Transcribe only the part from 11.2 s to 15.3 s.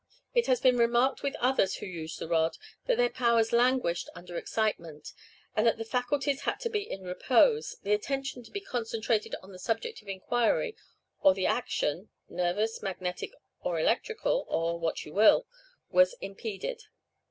the action nervous, magnetic, or electrical, or what you